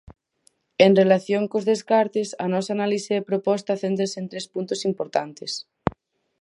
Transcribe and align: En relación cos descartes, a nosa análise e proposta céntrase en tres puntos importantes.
En 0.85 0.91
relación 1.01 1.43
cos 1.51 1.67
descartes, 1.71 2.29
a 2.43 2.45
nosa 2.53 2.71
análise 2.77 3.13
e 3.15 3.27
proposta 3.29 3.79
céntrase 3.83 4.17
en 4.21 4.25
tres 4.31 4.45
puntos 4.53 4.79
importantes. 4.89 5.51